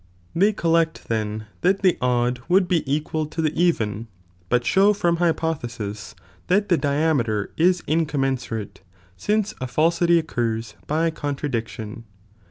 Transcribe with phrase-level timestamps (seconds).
[0.01, 4.07] I i They collect then that the odd would be equal to the even,
[4.49, 6.15] but show from hypothesis
[6.47, 8.81] that tho diameter is incommen surate,
[9.15, 12.05] since a falsity occurs by contradiction.